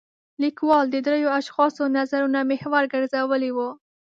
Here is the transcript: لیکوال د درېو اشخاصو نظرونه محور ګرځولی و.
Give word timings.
لیکوال 0.43 0.85
د 0.91 0.95
درېو 1.07 1.35
اشخاصو 1.39 1.83
نظرونه 1.97 2.39
محور 2.51 2.83
ګرځولی 2.93 3.51
و. 3.53 3.57